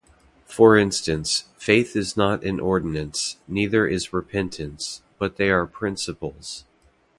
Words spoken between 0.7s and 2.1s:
instance, "faith"